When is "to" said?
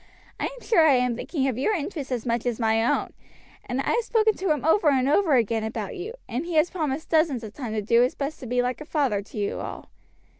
4.37-4.49, 7.75-7.83, 8.39-8.47, 9.21-9.37